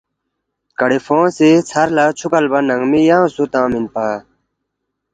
کڑوفونگسی 0.79 1.49
ژھر 1.69 1.87
لا 1.97 2.05
چُھو 2.17 2.27
کلبہ 2.31 2.59
ننگمی 2.67 3.01
ینگ 3.09 3.27
سُو 3.33 3.43
تنگمین 3.51 3.85
پا۔ 3.93 4.05